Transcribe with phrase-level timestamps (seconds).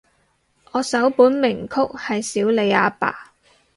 [0.71, 3.33] 我首本名曲係少理阿爸